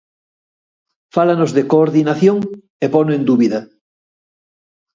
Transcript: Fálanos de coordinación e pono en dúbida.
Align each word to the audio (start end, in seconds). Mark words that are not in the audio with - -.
Fálanos 1.15 1.51
de 1.57 1.63
coordinación 1.71 2.37
e 2.85 2.87
pono 2.93 3.11
en 3.17 3.23
dúbida. 3.29 3.59